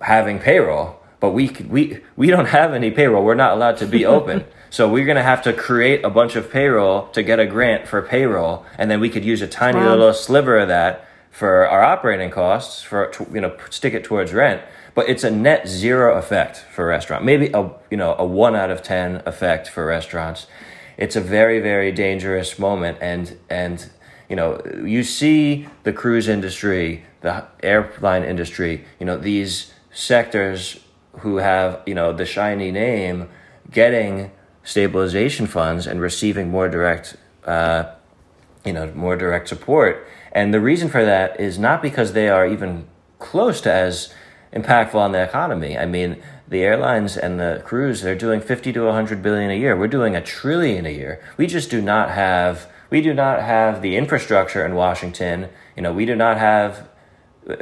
[0.00, 3.24] having payroll, but we we we don't have any payroll.
[3.24, 4.44] We're not allowed to be open.
[4.72, 7.86] so we're going to have to create a bunch of payroll to get a grant
[7.86, 9.90] for payroll, and then we could use a tiny Wow.
[9.90, 14.62] little sliver of that for our operating costs for you know stick it towards rent.
[14.94, 17.22] But it's a net zero effect for restaurant.
[17.22, 20.46] Maybe a you know a one out of ten effect for restaurants.
[20.96, 23.90] It's a very very dangerous moment, and and
[24.30, 28.86] you know you see the cruise industry, the airline industry.
[28.98, 30.80] You know these sectors
[31.18, 33.28] who have you know the shiny name
[33.70, 34.30] getting
[34.64, 37.84] stabilization funds and receiving more direct uh,
[38.64, 40.06] you know more direct support.
[40.32, 42.86] And the reason for that is not because they are even
[43.18, 44.14] close to as
[44.52, 45.76] impactful on the economy.
[45.76, 49.76] I mean the airlines and the crews, they're doing 50 to 100 billion a year.
[49.76, 51.22] We're doing a trillion a year.
[51.36, 55.48] We just do not have we do not have the infrastructure in washington.
[55.76, 56.88] You know we do not have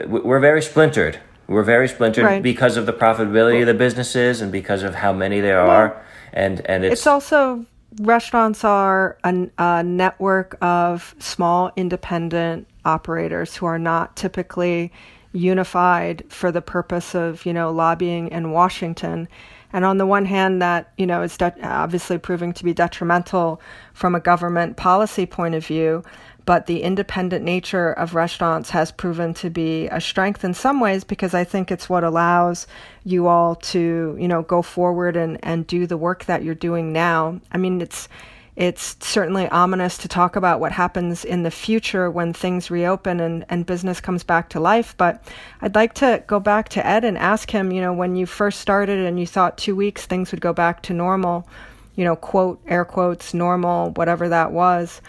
[0.06, 1.18] we're very splintered.
[1.46, 2.42] We're very splintered Right.
[2.42, 6.00] because of the profitability of the businesses and because of how many there are
[6.32, 7.64] and and it's, It's also
[8.00, 14.92] restaurants are a, a network of small independent operators who are not typically
[15.32, 19.28] unified for the purpose of you know lobbying in Washington.
[19.72, 23.60] And on the one hand, that you know is de- obviously proving to be detrimental
[23.92, 26.02] from a government policy point of view,
[26.46, 31.05] but the independent nature of restaurants has proven to be a strength in some ways
[31.05, 32.66] because I think it's what allows
[33.05, 36.92] you all to, you know, go forward and, and do the work that you're doing
[36.92, 37.40] now.
[37.53, 38.09] I mean, it's
[38.57, 43.46] it's certainly ominous to talk about what happens in the future when things reopen and,
[43.48, 44.94] and business comes back to life.
[44.98, 45.22] But
[45.62, 48.61] I'd like to go back to Ed and ask him, you know, when you first
[48.61, 51.48] started and you thought two weeks things would go back to normal,
[51.96, 55.00] you know, quote, air quotes, normal, whatever that was.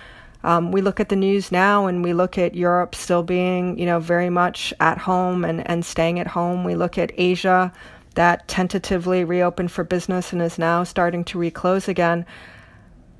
[0.44, 3.86] Um, we look at the news now and we look at Europe still being, you
[3.86, 6.64] know, very much at home and, and staying at home.
[6.64, 7.72] We look at Asia
[8.16, 12.26] that tentatively reopened for business and is now starting to reclose again.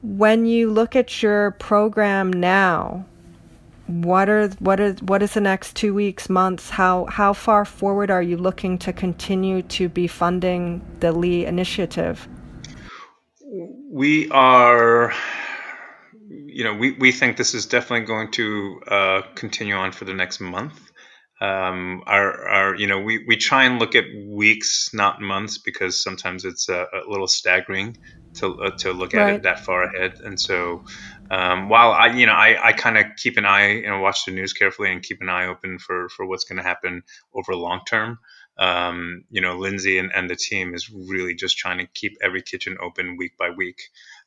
[0.02, 3.06] When you look at your program now,
[3.88, 6.70] what are what are what is the next two weeks, months?
[6.70, 12.28] How how far forward are you looking to continue to be funding the Lee initiative?
[13.92, 15.14] We are,
[16.32, 20.14] you know, we, we think this is definitely going to uh, continue on for the
[20.14, 20.80] next month.
[21.40, 26.02] Um, our, our, you know, we, we try and look at weeks, not months, because
[26.04, 27.98] sometimes it's a, a little staggering
[28.36, 30.14] to, uh, to look at it that far ahead.
[30.24, 30.84] And so,
[31.32, 34.00] um, while I, you know, I, I kind of keep an eye and you know,
[34.00, 37.04] watch the news carefully and keep an eye open for for what's going to happen
[37.34, 38.20] over long term.
[38.58, 42.42] Um, you know, Lindsay and, and the team is really just trying to keep every
[42.42, 43.82] kitchen open week by week.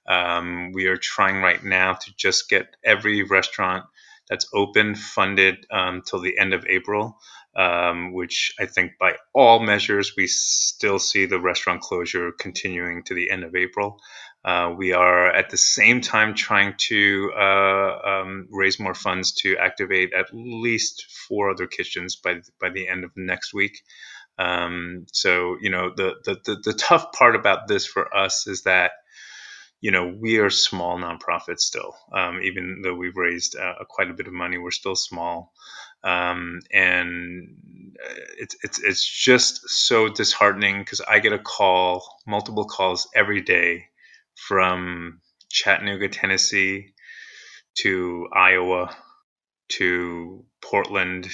[0.06, 3.84] Um, we are trying right now to just get every restaurant
[4.28, 7.18] that's open funded um, till the end of April,
[7.56, 13.14] um, which I think by all measures we still see the restaurant closure continuing to
[13.14, 14.00] the end of April.
[14.44, 19.56] Uh, we are at the same time trying to uh, um, raise more funds to
[19.56, 23.82] activate at least four other kitchens by by the end of next week.
[24.38, 28.62] Um, so you know the, the, the the tough part about this for us is
[28.64, 28.92] that
[29.84, 34.14] you know we are small nonprofits still, um, even though we've raised uh, quite a
[34.14, 35.52] bit of money, we're still small.
[36.02, 42.64] Um, and uh, it's it's it's just so disheartening because I get a call, multiple
[42.64, 43.84] calls every day
[44.34, 45.20] from
[45.50, 46.94] Chattanooga, Tennessee
[47.80, 48.96] to Iowa
[49.72, 51.28] to Portland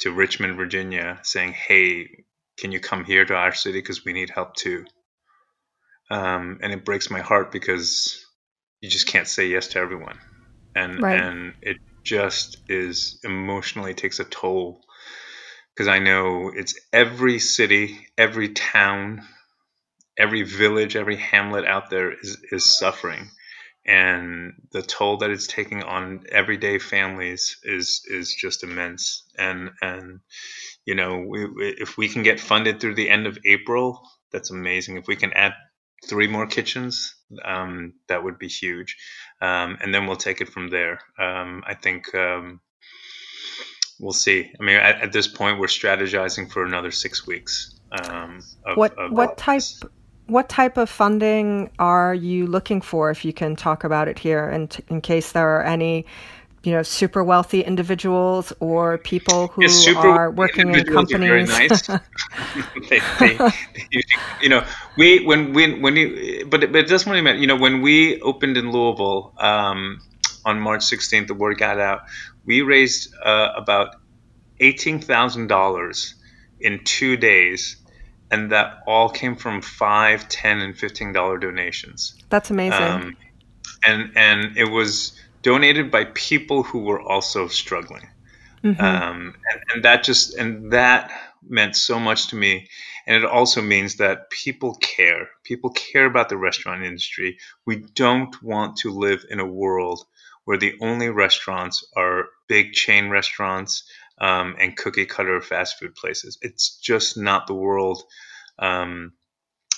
[0.00, 2.24] to Richmond, Virginia, saying, "Hey,
[2.58, 4.84] can you come here to our city because we need help too?"
[6.10, 8.24] Um, and it breaks my heart because
[8.80, 10.18] you just can't say yes to everyone,
[10.74, 11.20] and right.
[11.20, 14.80] and it just is emotionally takes a toll
[15.78, 19.22] because I know it's every city, every town,
[20.18, 23.30] every village, every hamlet out there is, is suffering.
[23.86, 29.22] And the toll that it's taking on everyday families is is just immense.
[29.38, 30.20] And and
[30.84, 31.46] you know, we,
[31.78, 34.96] if we can get funded through the end of April, that's amazing.
[34.96, 35.52] If we can add
[36.06, 38.96] three more kitchens, um, that would be huge.
[39.40, 41.00] Um, and then we'll take it from there.
[41.18, 42.60] Um, I think um,
[44.00, 44.50] we'll see.
[44.60, 47.78] I mean, at, at, this point, we're strategizing for another six weeks.
[47.90, 49.62] Um, of, what of what type
[50.28, 54.46] what type of funding are you looking for, if you can talk about it here,
[54.46, 56.04] and t- in case there are any,
[56.62, 59.64] you know, super wealthy individuals or people who
[59.96, 61.28] are working in companies?
[61.28, 61.86] very Nice.
[62.88, 63.52] they, they,
[64.40, 64.64] you know,
[64.96, 67.38] we when when when you, but it, but it doesn't really matter.
[67.38, 70.00] You know, when we opened in Louisville um,
[70.44, 72.02] on March 16th, the word got out.
[72.44, 73.96] We raised uh, about
[74.60, 76.14] eighteen thousand dollars
[76.60, 77.76] in two days
[78.30, 82.14] and that all came from five, ten, and fifteen dollar donations.
[82.28, 82.82] That's amazing.
[82.82, 83.16] Um,
[83.86, 88.08] and and it was donated by people who were also struggling,
[88.62, 88.80] mm-hmm.
[88.80, 91.10] um, and, and that just and that
[91.42, 92.68] meant so much to me.
[93.06, 95.30] And it also means that people care.
[95.42, 97.38] People care about the restaurant industry.
[97.64, 100.04] We don't want to live in a world
[100.44, 103.84] where the only restaurants are big chain restaurants
[104.20, 106.38] um, and cookie cutter fast food places.
[106.42, 108.02] It's just not the world
[108.58, 109.12] um,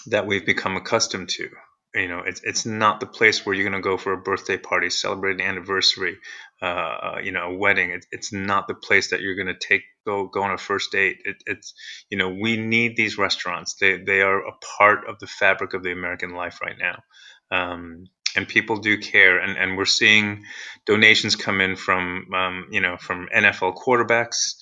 [0.07, 1.51] that we've become accustomed to.
[1.94, 4.57] You know, it's it's not the place where you're going to go for a birthday
[4.57, 6.18] party, celebrate an anniversary,
[6.62, 7.90] uh, you know, a wedding.
[7.90, 10.92] It, it's not the place that you're going to take go go on a first
[10.92, 11.18] date.
[11.24, 11.74] It, it's
[12.09, 13.74] you know, we need these restaurants.
[13.74, 17.03] They they are a part of the fabric of the American life right now.
[17.50, 18.05] Um,
[18.37, 20.44] and people do care and, and we're seeing
[20.87, 24.55] donations come in from um, you know from NFL quarterbacks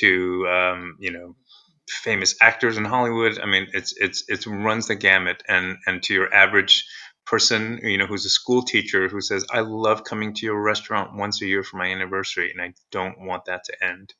[0.00, 1.36] to um, you know
[1.88, 3.38] famous actors in Hollywood.
[3.38, 6.84] I mean, it's it's it runs the gamut, and and to your average
[7.26, 11.16] person, you know, who's a school teacher who says, "I love coming to your restaurant
[11.16, 14.14] once a year for my anniversary, and I don't want that to end."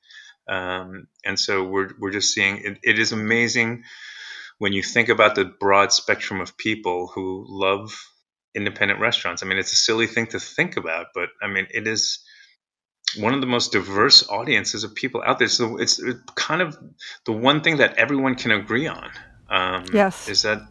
[0.49, 3.85] Um, and so we're we're just seeing it, it is amazing
[4.59, 7.95] when you think about the broad spectrum of people who love
[8.55, 9.43] independent restaurants.
[9.43, 12.24] I mean, it's a silly thing to think about, but I mean, it is
[13.17, 15.49] one of the most diverse audiences of people out there.
[15.49, 16.03] So it's
[16.35, 16.79] kind of
[17.25, 19.11] the one thing that everyone can agree on.
[19.49, 20.63] Um, yes, is that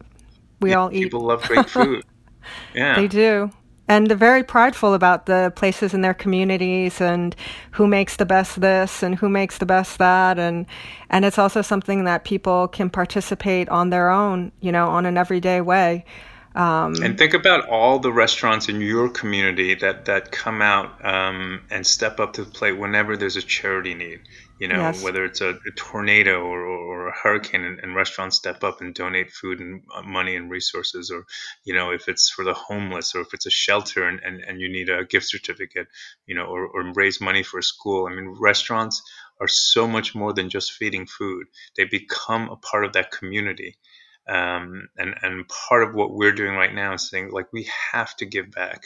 [0.60, 1.04] we all people eat.
[1.04, 2.04] People love great food.
[2.74, 3.50] yeah, they do.
[3.86, 7.36] And they're very prideful about the places in their communities and
[7.72, 10.64] who makes the best this and who makes the best that and
[11.10, 15.18] and it's also something that people can participate on their own, you know, on an
[15.18, 16.04] everyday way.
[16.54, 21.62] Um, and think about all the restaurants in your community that, that come out um,
[21.68, 24.20] and step up to the plate whenever there's a charity need.
[24.60, 25.02] You know, yes.
[25.02, 28.94] whether it's a, a tornado or, or, a hurricane, and, and, restaurants step up and
[28.94, 31.26] donate food and uh, money and resources, or
[31.64, 34.60] you know, if it's for the homeless, or if it's a shelter and, and, and
[34.60, 35.88] you need a gift certificate,
[36.26, 38.06] you know, or, or raise money for a school.
[38.06, 39.02] I mean, restaurants
[39.40, 43.76] are so much more than just feeding food; they become a part of that community.
[44.28, 48.16] Um, and and part of what we're doing right now is saying like we have
[48.16, 48.84] to give back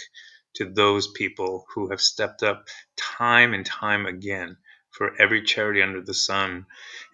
[0.54, 4.56] to those people who have stepped up time and time again
[4.90, 6.66] for every charity under the sun.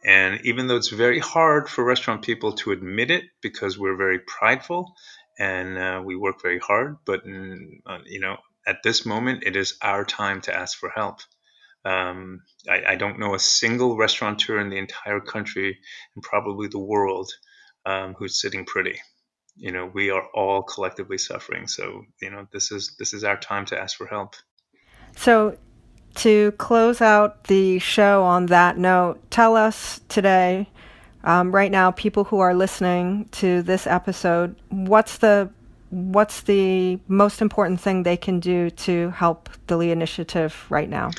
[0.07, 4.21] And even though it's very hard for restaurant people to admit it because we're very
[4.21, 4.95] prideful
[5.39, 9.57] and uh, we work very hard, but mm, uh, you know at this moment, it
[9.57, 11.21] is our time to ask for help.
[11.85, 15.79] Um, I, I, don't know a single restaurateur in the entire country
[16.15, 17.31] and probably the world
[17.87, 18.99] um, who's sitting pretty.
[19.57, 21.69] You know, we are all collectively suffering.
[21.69, 24.35] So, you know, this is this is our time to ask for help.
[25.17, 25.57] So,
[26.17, 30.69] to close out the show on that note, tell us today,
[31.25, 35.51] um, right now, people who are listening to this episode, what's the
[35.91, 41.11] what's the most important thing they can do to help the Lee Initiative right now?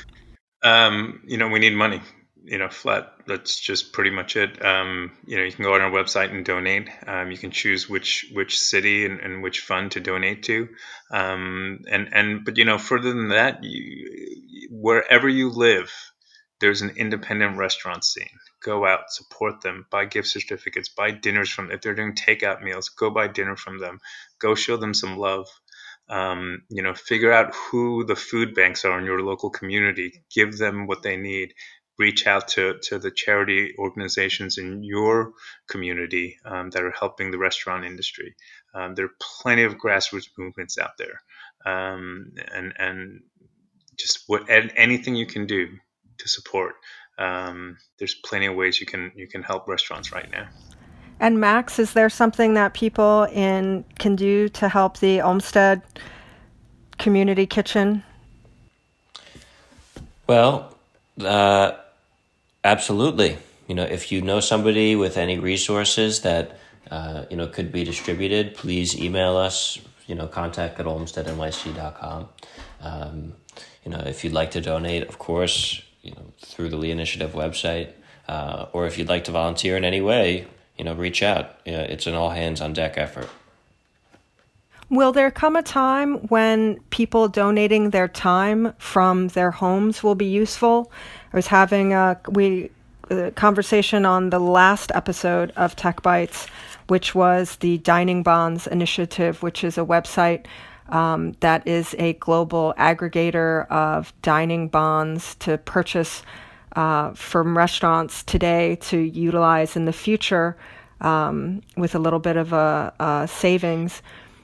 [0.62, 2.02] Um, you know, we need money.
[2.48, 3.12] You know, flat.
[3.26, 4.64] That's just pretty much it.
[4.64, 6.88] Um, you know, you can go on our website and donate.
[7.06, 10.68] Um, you can choose which which city and, and which fund to donate to.
[11.10, 15.92] Um, and and but you know, further than that, you, wherever you live,
[16.60, 18.38] there's an independent restaurant scene.
[18.62, 21.70] Go out, support them, buy gift certificates, buy dinners from.
[21.70, 23.98] If they're doing takeout meals, go buy dinner from them.
[24.40, 25.48] Go show them some love.
[26.08, 30.24] Um, you know, figure out who the food banks are in your local community.
[30.32, 31.52] Give them what they need.
[31.98, 35.32] Reach out to, to the charity organizations in your
[35.68, 38.34] community um, that are helping the restaurant industry.
[38.74, 41.22] Um, there are plenty of grassroots movements out there,
[41.64, 43.22] um, and and
[43.96, 45.68] just what anything you can do
[46.18, 46.74] to support.
[47.18, 50.48] Um, there's plenty of ways you can you can help restaurants right now.
[51.18, 55.80] And Max, is there something that people in can do to help the Olmsted
[56.98, 58.02] Community Kitchen?
[60.26, 60.76] Well,
[61.24, 61.72] uh,
[62.66, 63.38] absolutely.
[63.68, 66.58] You know, if you know somebody with any resources that
[66.90, 69.78] uh, you know could be distributed, please email us.
[70.06, 72.28] You know, contact at olmstednyc.com.
[72.80, 73.32] Um,
[73.84, 77.32] you know, if you'd like to donate, of course, you know, through the Lee Initiative
[77.32, 77.90] website,
[78.28, 80.46] uh, or if you'd like to volunteer in any way,
[80.78, 81.58] you know, reach out.
[81.64, 83.28] it's an all hands on deck effort.
[84.88, 90.26] Will there come a time when people donating their time from their homes will be
[90.26, 90.92] useful?
[91.32, 92.70] I was having a we
[93.10, 96.46] a conversation on the last episode of Tech Bites,
[96.88, 100.46] which was the Dining Bonds Initiative, which is a website
[100.88, 106.22] um, that is a global aggregator of dining bonds to purchase
[106.74, 110.56] uh, from restaurants today to utilize in the future
[111.00, 114.02] um, with a little bit of a, a, savings.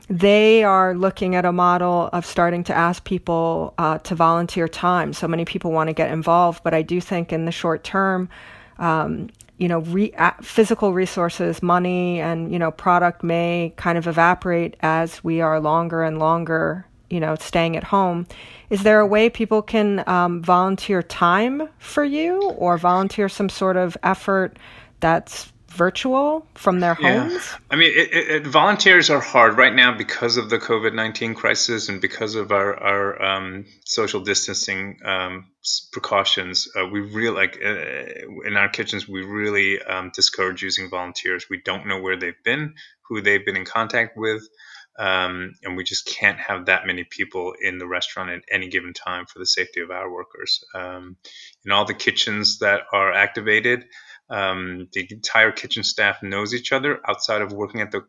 [0.08, 5.12] They are looking at a model of starting to ask people uh, to volunteer time.
[5.12, 8.28] So many people want to get involved, but I do think in the short term,
[8.78, 14.76] um, you know, re- physical resources, money, and you know, product may kind of evaporate
[14.80, 18.26] as we are longer and longer you know, staying at home.
[18.70, 23.76] Is there a way people can um, volunteer time for you or volunteer some sort
[23.76, 24.58] of effort
[25.00, 27.28] that's virtual from their yeah.
[27.28, 27.50] homes?
[27.70, 31.88] I mean, it, it, volunteers are hard right now because of the COVID 19 crisis
[31.88, 35.46] and because of our, our um, social distancing um,
[35.92, 36.68] precautions.
[36.76, 41.46] Uh, we really, like, uh, in our kitchens, we really um, discourage using volunteers.
[41.48, 42.74] We don't know where they've been,
[43.08, 44.42] who they've been in contact with.
[44.98, 48.92] Um, and we just can't have that many people in the restaurant at any given
[48.92, 50.62] time for the safety of our workers.
[50.74, 51.16] Um,
[51.64, 53.86] in all the kitchens that are activated,
[54.32, 58.02] um, the entire kitchen staff knows each other outside of working at the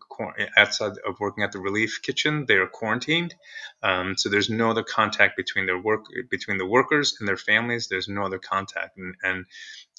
[0.55, 2.45] outside of working at the relief kitchen.
[2.47, 3.35] They are quarantined,
[3.83, 7.89] um, so there's no other contact between their work between the workers and their families.
[7.89, 9.45] There's no other contact, and, and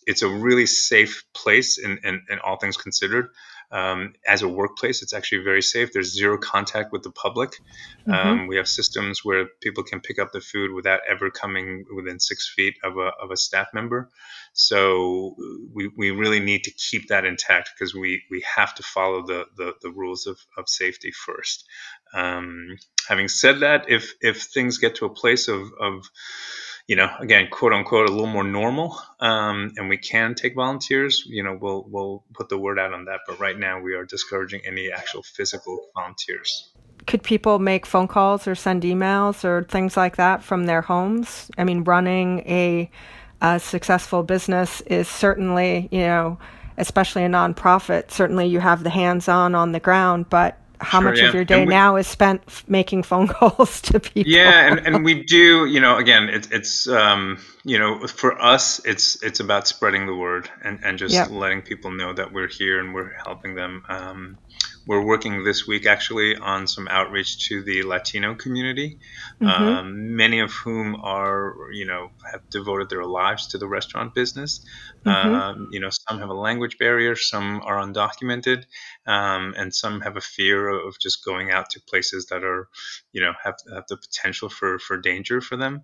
[0.07, 3.29] it's a really safe place in, in all things considered
[3.75, 5.93] um, as a workplace, it's actually very safe.
[5.93, 7.51] There's zero contact with the public.
[8.07, 8.13] Mm-hmm.
[8.13, 12.21] Um, we have systems where people can pick up the food without ever coming within
[12.21, 14.11] six feet of a, of a staff member.
[14.53, 15.35] So
[15.73, 19.47] we, we really need to keep that intact because we, we have to follow the,
[19.57, 21.65] the, the rules of, of safety first.
[22.15, 22.77] Um,
[23.09, 26.09] having said that, if, if things get to a place of, of
[26.87, 31.25] you know, again, quote unquote, a little more normal, um, and we can take volunteers,
[31.27, 33.21] you know, we'll we'll put the word out on that.
[33.27, 36.71] But right now, we are discouraging any actual physical volunteers.
[37.07, 41.51] Could people make phone calls or send emails or things like that from their homes?
[41.59, 42.91] I mean, running a,
[43.41, 46.39] a successful business is certainly, you know,
[46.77, 48.11] especially a nonprofit.
[48.11, 51.29] Certainly, you have the hands-on on the ground, but how sure, much yeah.
[51.29, 54.31] of your day we, now is spent f- making phone calls to people.
[54.31, 58.85] Yeah, and, and we do, you know, again, it, it's, um, you know, for us,
[58.85, 61.31] it's it's about spreading the word and, and just yep.
[61.31, 63.83] letting people know that we're here and we're helping them.
[63.89, 64.39] Um,
[64.87, 68.99] we're working this week actually on some outreach to the Latino community,
[69.41, 69.47] mm-hmm.
[69.47, 74.65] um, many of whom are, you know, have devoted their lives to the restaurant business.
[75.07, 75.35] Mm-hmm.
[75.35, 78.65] Um, you know, some have a language barrier, some are undocumented,
[79.07, 82.69] um, and some have a fear of just going out to places that are,
[83.13, 85.83] you know, have, have the potential for, for danger for them.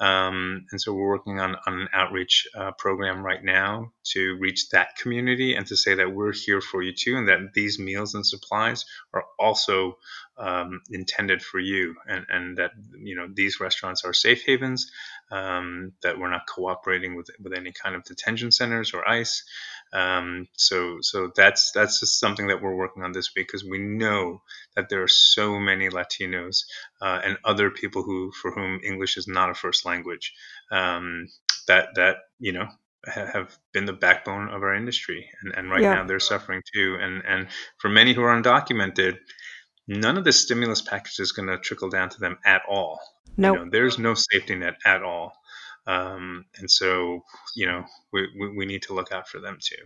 [0.00, 4.70] Um, and so we're working on, on an outreach uh, program right now to reach
[4.70, 8.14] that community and to say that we're here for you too, and that these meals
[8.14, 9.98] and supplies are also
[10.38, 14.90] um, intended for you, and, and that you know these restaurants are safe havens,
[15.30, 19.44] um, that we're not cooperating with with any kind of detention centers or ICE.
[19.92, 23.78] Um, so so that's that's just something that we're working on this week because we
[23.78, 24.42] know
[24.76, 26.64] that there are so many Latinos
[27.02, 30.32] uh, and other people who for whom English is not a first language
[30.70, 31.26] um,
[31.66, 32.68] that that you know
[33.06, 35.94] have been the backbone of our industry and, and right yeah.
[35.94, 39.16] now they're suffering too and and for many who are undocumented
[39.88, 43.00] none of the stimulus package is going to trickle down to them at all
[43.38, 43.58] no nope.
[43.58, 45.32] you know, there's no safety net at all
[45.86, 47.20] um, and so,
[47.56, 49.82] you know, we, we, we, need to look out for them too.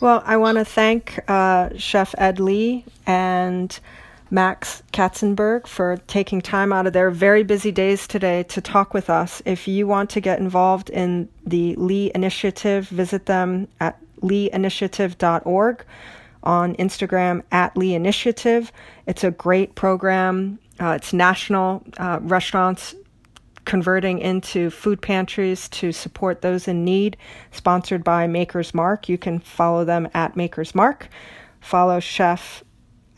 [0.00, 3.78] Well, I want to thank uh, Chef Ed Lee and
[4.30, 9.08] Max Katzenberg for taking time out of their very busy days today to talk with
[9.08, 9.40] us.
[9.44, 15.84] If you want to get involved in the Lee Initiative, visit them at leeinitiative.org
[16.42, 18.72] on Instagram at Lee Initiative.
[19.06, 20.58] It's a great program.
[20.80, 21.84] Uh, it's national.
[21.96, 22.94] Uh, restaurants
[23.66, 27.18] converting into food pantries to support those in need,
[27.50, 29.10] sponsored by Maker's Mark.
[29.10, 31.08] You can follow them at Maker's Mark.
[31.60, 32.64] Follow Chef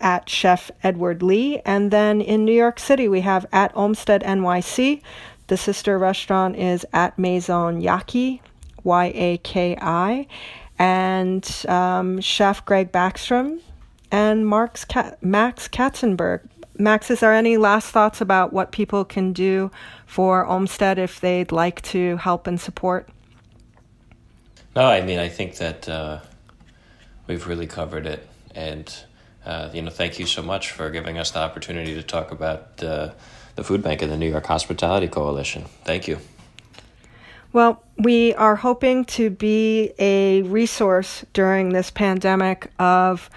[0.00, 1.60] at Chef Edward Lee.
[1.64, 5.02] And then in New York City, we have at Olmsted NYC.
[5.46, 8.40] The sister restaurant is at Maison Yaki,
[8.84, 10.26] Y A K I.
[10.78, 13.60] And um, Chef Greg Baxtrom
[14.10, 14.86] and Mark's
[15.20, 16.40] Max Katzenberg.
[16.78, 19.70] Max, is there any last thoughts about what people can do
[20.08, 23.10] for Olmsted if they'd like to help and support?
[24.74, 26.20] No, I mean, I think that uh,
[27.26, 28.26] we've really covered it.
[28.54, 28.92] And,
[29.44, 32.82] uh, you know, thank you so much for giving us the opportunity to talk about
[32.82, 33.10] uh,
[33.54, 35.66] the food bank and the New York Hospitality Coalition.
[35.84, 36.18] Thank you.
[37.52, 43.28] Well, we are hoping to be a resource during this pandemic of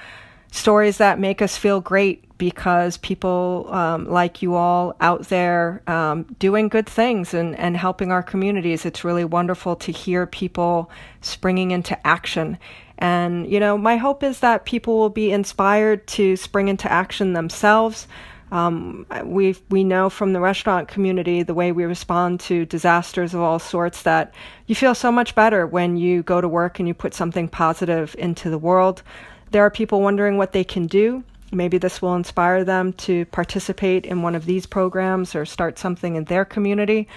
[0.51, 6.23] stories that make us feel great because people um, like you all out there um,
[6.39, 8.83] doing good things and, and helping our communities.
[8.83, 10.89] It's really wonderful to hear people
[11.21, 12.57] springing into action.
[12.97, 17.33] And, you know, my hope is that people will be inspired to spring into action
[17.33, 18.07] themselves.
[18.51, 23.41] Um, we we know from the restaurant community the way we respond to disasters of
[23.41, 24.33] all sorts that
[24.65, 28.15] you feel so much better when you go to work and you put something positive
[28.17, 29.03] into the world.
[29.51, 31.23] There are people wondering what they can do.
[31.51, 36.15] Maybe this will inspire them to participate in one of these programs or start something
[36.15, 37.07] in their community.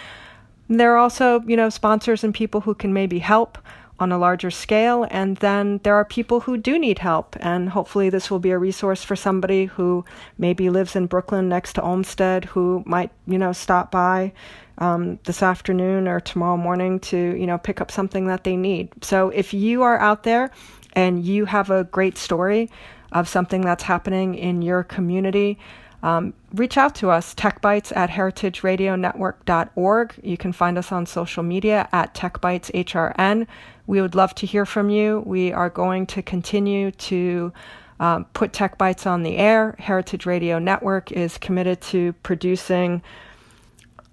[0.68, 3.58] There are also, you know, sponsors and people who can maybe help
[4.00, 5.06] on a larger scale.
[5.10, 7.36] And then there are people who do need help.
[7.40, 10.04] And hopefully, this will be a resource for somebody who
[10.38, 14.32] maybe lives in Brooklyn next to Olmsted who might, you know, stop by
[14.78, 18.88] um, this afternoon or tomorrow morning to, you know, pick up something that they need.
[19.02, 20.50] So if you are out there
[20.94, 22.70] and you have a great story,
[23.14, 25.58] of something that's happening in your community,
[26.02, 30.14] um, reach out to us, techbites at heritageradionetwork.org.
[30.22, 33.46] You can find us on social media at techbiteshrn.
[33.86, 35.22] We would love to hear from you.
[35.24, 37.54] We are going to continue to
[38.00, 39.76] um, put Tech Bites on the air.
[39.78, 43.00] Heritage Radio Network is committed to producing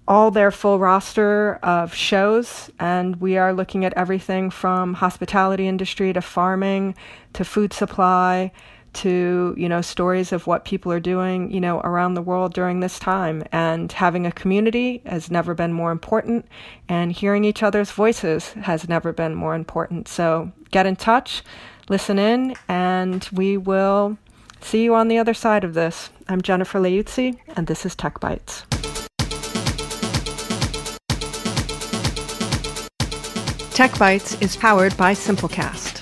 [0.08, 6.14] all their full roster of shows, and we are looking at everything from hospitality industry
[6.14, 6.94] to farming
[7.34, 8.50] to food supply
[8.94, 12.80] to you know stories of what people are doing you know around the world during
[12.80, 13.42] this time.
[13.52, 16.46] And having a community has never been more important
[16.88, 20.08] and hearing each other's voices has never been more important.
[20.08, 21.42] So get in touch
[21.88, 24.16] listen in and we will
[24.60, 26.10] see you on the other side of this.
[26.28, 28.64] I'm jennifer leuzzi and this is tech bites
[33.74, 36.01] tech bites is powered by simplecast